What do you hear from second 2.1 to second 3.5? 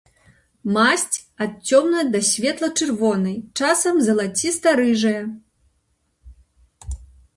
да светла-чырвонай